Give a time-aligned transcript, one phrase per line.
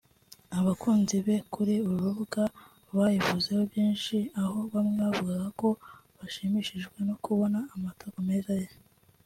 [0.59, 2.41] abakunzi be kuri uru rubuga
[2.97, 5.69] bayivuzeho byinshi aho bamwe bavugaga ko
[6.17, 8.69] bashimishijwe no kubona amatako meza ye